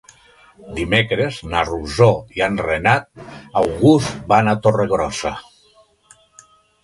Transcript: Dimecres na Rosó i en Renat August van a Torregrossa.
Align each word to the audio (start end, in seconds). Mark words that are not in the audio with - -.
Dimecres 0.77 1.35
na 1.49 1.59
Rosó 1.67 2.07
i 2.39 2.43
en 2.45 2.55
Renat 2.69 3.05
August 3.61 4.25
van 4.33 4.49
a 4.53 4.57
Torregrossa. 4.63 5.35